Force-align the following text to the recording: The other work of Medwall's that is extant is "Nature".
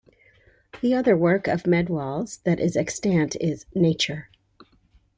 The 0.81 0.95
other 0.95 1.15
work 1.15 1.47
of 1.47 1.67
Medwall's 1.67 2.37
that 2.37 2.59
is 2.59 2.75
extant 2.75 3.35
is 3.39 3.67
"Nature". 3.75 4.29